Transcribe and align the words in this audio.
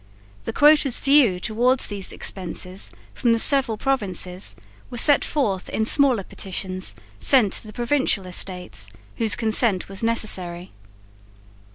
The 0.45 0.51
"quotas" 0.51 0.99
due 0.99 1.39
towards 1.39 1.85
these 1.85 2.11
expenses 2.11 2.91
from 3.13 3.33
the 3.33 3.37
several 3.39 3.77
provinces 3.77 4.55
were 4.89 4.97
set 4.97 5.23
forth 5.23 5.69
in 5.69 5.85
smaller 5.85 6.23
petitions 6.23 6.95
sent 7.19 7.53
to 7.53 7.67
the 7.67 7.73
Provincial 7.73 8.25
Estates, 8.25 8.89
whose 9.17 9.35
consent 9.35 9.87
was 9.89 10.01
necessary. 10.01 10.71